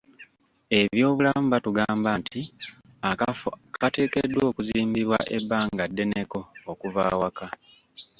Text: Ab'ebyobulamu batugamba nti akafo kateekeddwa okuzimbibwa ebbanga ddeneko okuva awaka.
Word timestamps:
Ab'ebyobulamu 0.77 1.45
batugamba 1.53 2.09
nti 2.21 2.41
akafo 3.09 3.49
kateekeddwa 3.81 4.43
okuzimbibwa 4.51 5.17
ebbanga 5.37 5.83
ddeneko 5.89 6.39
okuva 6.71 7.01
awaka. 7.11 7.47